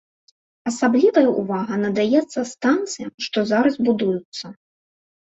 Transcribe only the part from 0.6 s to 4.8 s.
Асаблівая увага надаецца станцыям, што зараз будуюцца.